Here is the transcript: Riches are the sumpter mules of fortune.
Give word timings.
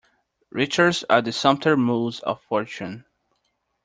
Riches 0.49 1.03
are 1.11 1.21
the 1.21 1.31
sumpter 1.31 1.77
mules 1.77 2.21
of 2.21 2.41
fortune. 2.41 3.05